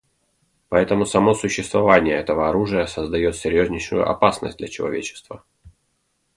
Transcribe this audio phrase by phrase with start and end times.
[0.69, 5.45] Поэтому само существование этого оружия создает серьезнейшую опасность для человечества.